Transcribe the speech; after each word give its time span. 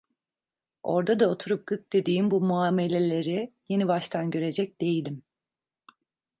Orda 0.83 1.19
da 1.19 1.29
oturup 1.29 1.67
gık 1.67 1.93
dediğim 1.93 2.31
bu 2.31 2.41
muameleleri 2.41 3.53
yeni 3.69 3.87
baştan 3.87 4.31
görecek 4.31 4.81
değilim. 4.81 5.23